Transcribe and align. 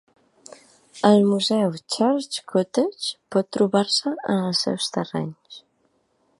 El 1.09 1.19
Museu 1.31 1.75
Church 1.97 2.39
Cottage 2.53 3.11
pot 3.35 3.51
trobar-se 3.59 4.17
en 4.37 4.43
els 4.49 4.67
seus 4.69 4.89
terrenys. 4.97 5.63